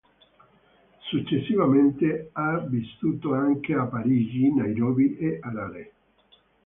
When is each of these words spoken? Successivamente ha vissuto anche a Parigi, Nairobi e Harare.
Successivamente 1.11 2.31
ha 2.33 2.57
vissuto 2.67 3.35
anche 3.35 3.75
a 3.75 3.83
Parigi, 3.85 4.51
Nairobi 4.51 5.15
e 5.15 5.37
Harare. 5.39 5.93